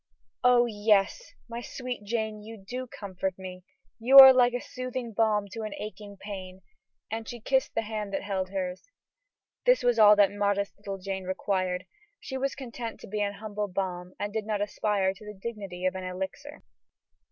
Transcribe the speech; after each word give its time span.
"Oh! 0.43 0.65
yes! 0.65 1.35
my 1.47 1.61
sweet 1.61 2.03
Jane; 2.03 2.41
you 2.41 2.57
do 2.57 2.87
comfort 2.87 3.37
me; 3.37 3.61
you 3.99 4.17
are 4.17 4.33
like 4.33 4.55
a 4.55 4.59
soothing 4.59 5.13
balm 5.13 5.47
to 5.49 5.61
an 5.61 5.75
aching 5.75 6.17
pain," 6.17 6.63
and 7.11 7.29
she 7.29 7.39
kissed 7.39 7.75
the 7.75 7.83
hands 7.83 8.13
that 8.13 8.23
held 8.23 8.49
hers. 8.49 8.89
This 9.63 9.83
was 9.83 9.99
all 9.99 10.15
that 10.15 10.31
modest 10.31 10.75
little 10.75 10.97
Jane 10.97 11.25
required. 11.25 11.85
She 12.19 12.35
was 12.35 12.55
content 12.55 12.99
to 13.01 13.07
be 13.07 13.21
an 13.21 13.33
humble 13.33 13.67
balm 13.67 14.15
and 14.19 14.33
did 14.33 14.47
not 14.47 14.59
aspire 14.59 15.13
to 15.13 15.23
the 15.23 15.37
dignity 15.39 15.85
of 15.85 15.93
an 15.93 16.03
elixir. 16.03 16.63